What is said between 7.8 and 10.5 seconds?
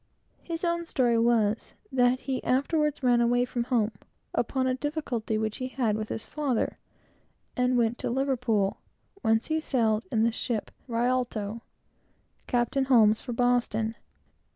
to Liverpool, whence he sailed in the